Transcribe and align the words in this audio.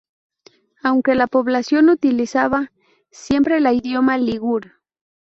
Aunque 0.81 1.13
la 1.13 1.27
población 1.27 1.89
utilizaba 1.89 2.71
siempre 3.11 3.59
la 3.59 3.71
Idioma 3.71 4.17
ligur. 4.17 4.81